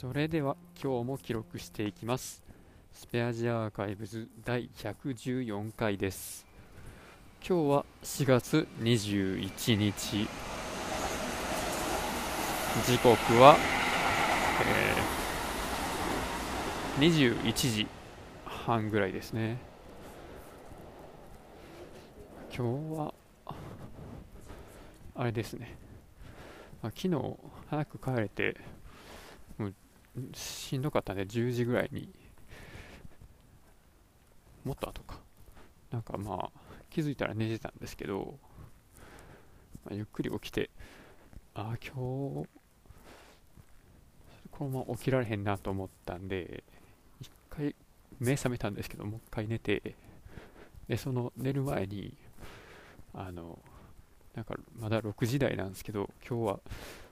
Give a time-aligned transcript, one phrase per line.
[0.00, 2.40] それでは今日も記録していきます。
[2.92, 6.46] スペアジアアーカイブズ第114回です。
[7.44, 10.28] 今日は4月21日。
[12.86, 13.56] 時刻は、
[17.00, 17.88] えー、21時
[18.44, 19.58] 半ぐらいですね。
[22.56, 23.14] 今日は
[25.16, 25.76] あれですね、
[26.84, 27.36] 昨日
[27.68, 28.77] 早く帰れて
[30.34, 32.08] しんどかったんで10時ぐらいに。
[34.64, 35.18] もっと後か。
[35.90, 38.38] なんかまあ気づいたら寝てたんですけど、
[39.84, 40.70] まあ、ゆっくり起きて
[41.54, 42.48] ああ今日
[44.50, 46.64] このまま起きられへんなと思ったんで
[47.20, 47.74] 一回
[48.18, 49.94] 目覚めたんですけどもう一回寝て
[50.88, 52.14] でその寝る前に
[53.14, 53.58] あの
[54.34, 56.60] なんかまだ6時台なんですけど今日は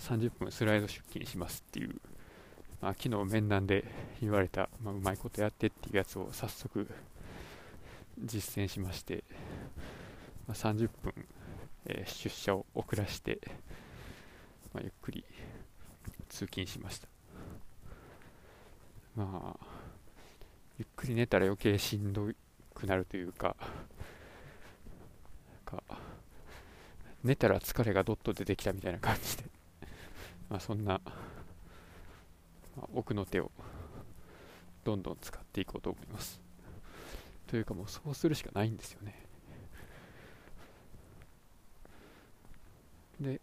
[0.00, 2.00] 30分スライド出勤しますっていう
[2.80, 3.84] まあ、昨日面談で
[4.20, 6.88] 言われた、まあ、うまいことやってっていうやつを早速
[8.22, 9.24] 実践しまして、
[10.46, 11.12] まあ、30分、
[11.86, 13.40] えー、出社を遅らして、
[14.72, 15.24] まあ、ゆっくり
[16.28, 17.08] 通勤しました。
[19.18, 19.66] まあ
[20.78, 22.28] ゆっくり寝たら余計しんど
[22.72, 23.56] くなるというか
[25.64, 25.82] か
[27.24, 29.44] 寝たら疲れがどっと出てきたみたいな感じで
[30.48, 31.00] まあそんな
[32.94, 33.50] 奥の手を
[34.84, 36.40] どんどん使っていこうと思います。
[37.46, 39.24] というかもうそうするしかないんですよね。
[43.20, 43.40] で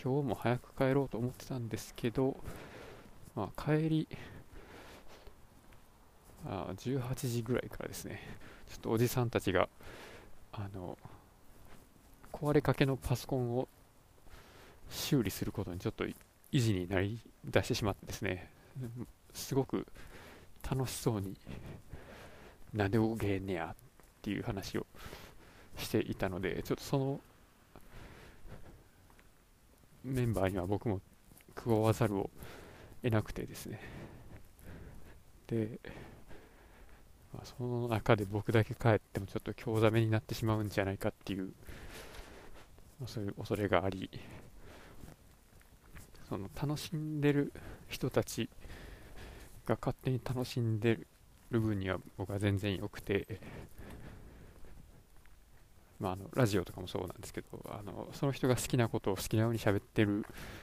[0.00, 2.36] 今日も早く帰ろうと思ってたんですけど、
[3.34, 4.08] まあ、帰り
[6.44, 8.20] あ18時ぐらいからですね。
[8.70, 9.68] ちょっとおじさんたちが
[10.52, 10.96] あの
[12.32, 13.68] 壊れかけのパソコンを
[14.90, 16.04] 修理することにちょっと
[16.52, 18.50] 維持になり出してしまってですね
[19.32, 19.86] すごく
[20.68, 21.36] 楽しそうに
[22.72, 23.76] なでおげんねやっ
[24.22, 24.86] ていう話を
[25.76, 27.20] していたのでちょっとその
[30.04, 31.00] メンバーには僕も
[31.54, 32.30] 加わざるを
[33.02, 33.80] 得なくてですね。
[35.48, 35.80] で、
[37.32, 41.52] まあ、その中で僕だけ帰ってもちょっと興ざめになってしまうんじゃないかっていう、
[43.06, 44.10] そういう恐れがあり
[46.28, 47.52] その楽しんでる
[47.88, 48.48] 人たち
[49.66, 51.00] が勝手に楽しんで
[51.50, 53.40] る分には僕は全然良くて、
[56.00, 60.22] まあ、あのラジオとかもそうなんですけどあのその人が好きなことを好きなように喋ってるっ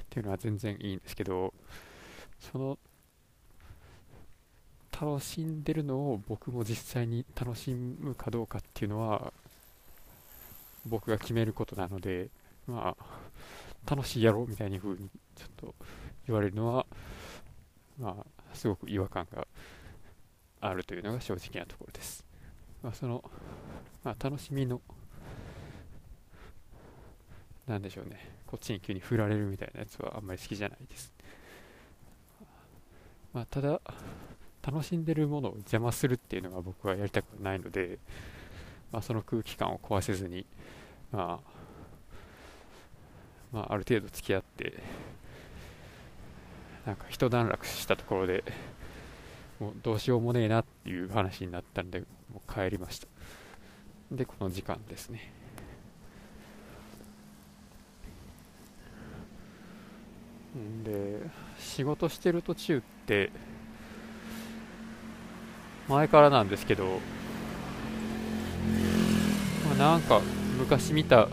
[0.10, 1.54] ていうのは全然いいんですけど
[2.40, 2.78] その
[4.92, 9.34] 楽しんでるのを僕も実際に楽しむかどうかっていうのは
[10.86, 12.30] 僕が決めることなので
[12.68, 13.06] まあ
[13.90, 15.76] 楽しいやろみたいに風にちょっと
[16.28, 16.86] 言われるのは、
[18.00, 19.48] まあ、すごく違和感が
[20.62, 22.26] あるというのが正直なところです。
[22.82, 23.24] まあ、その、
[24.04, 24.82] まあ、楽しみの、
[27.68, 31.14] なんでしょうね、こっちに急に振られるみたいなやつはあんまり好きじゃないです。
[33.34, 33.82] まあ、ただ、
[34.66, 38.00] 楽しんでるものを邪魔するっていうのが僕はやりたくないので、
[38.92, 40.46] まあ、その空気感を壊せずに、
[41.12, 41.63] まあ、
[43.54, 44.74] まあ、ある程度付き合って
[46.86, 48.44] なんか一段落したところで
[49.60, 53.08] もうどうしようもねえなっていう話になったんでもう帰りました。
[54.12, 55.32] でこの時間ですね。
[60.84, 61.22] で
[61.58, 63.32] 仕事してる途中って
[65.88, 66.86] 前からなんですけど、
[69.66, 70.22] まあ、なんか
[70.60, 71.28] 昔見た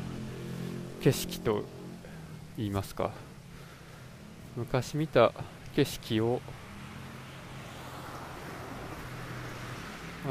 [1.03, 1.65] 景色と
[2.61, 3.11] 言いますか。
[4.55, 5.33] 昔見た
[5.75, 6.43] 景色を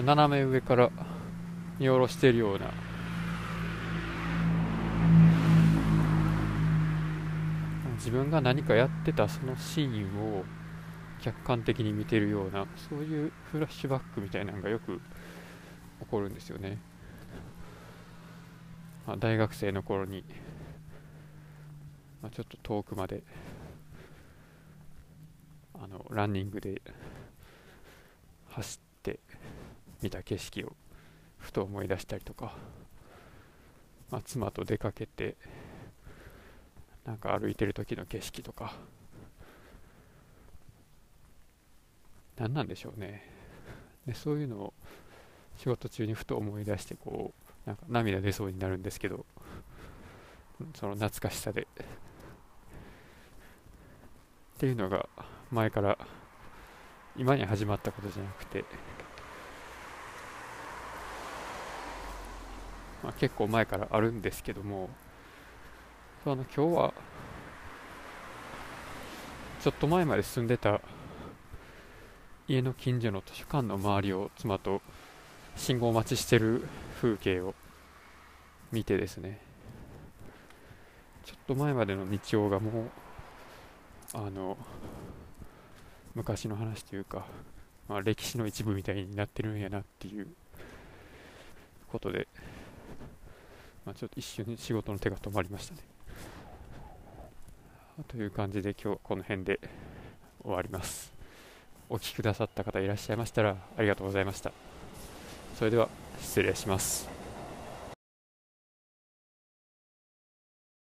[0.06, 0.92] 斜め上から
[1.80, 2.72] 見下ろしているような。
[7.96, 10.46] 自分が何かやってたそのシーンを
[11.22, 15.02] 客観的に見てるようなそういうフラッシュバックみたいなのがよく
[16.02, 16.78] 起こるんですよね、
[19.06, 20.24] まあ、大学生の頃に
[22.22, 23.24] まあ、ちょっと遠くまで
[25.74, 26.82] あのランニングで
[28.50, 29.20] 走って
[30.02, 30.74] 見た景色を
[31.38, 32.54] ふと思い出したりとか、
[34.12, 35.38] まあ、妻と出かけて
[37.06, 38.74] なんか歩いてる時の景色とか
[42.38, 43.24] 何なんでしょうね。
[44.06, 44.74] でそういうのを
[45.58, 47.34] 仕事中にふと思い出してこ
[47.66, 49.26] うなんか涙出そうになるんですけど
[50.76, 51.62] その懐かしさで。
[51.62, 51.66] っ
[54.60, 55.08] ていうのが
[55.52, 55.98] 前から
[57.16, 58.66] 今に始まったことじゃなくて、
[63.04, 64.90] まあ、結構前からあるんですけども。
[66.26, 66.94] あの今日は
[69.62, 70.82] ちょっと前まで住んでた
[72.48, 74.82] 家の近所の図書館の周りを妻と
[75.56, 76.68] 信号待ちしてる
[77.02, 77.56] 風景を
[78.74, 79.49] 見てですね。
[81.30, 82.86] ちょっと前までの日曜がもう
[84.16, 84.58] あの
[86.16, 87.24] 昔の話というか、
[87.88, 90.28] まあ、歴史の一部みたいになってるんやなっていう
[91.92, 92.28] ことで、
[93.86, 95.82] まあ、ちょっと一瞬仕事の手が止まりましたね。
[98.08, 99.60] という感じで今日はこの辺で
[100.42, 101.14] 終わります。
[101.90, 104.52] お聴きくださった方いらっしゃいましたらありがとうございました。
[105.60, 105.90] それでは
[106.20, 107.19] 失礼します。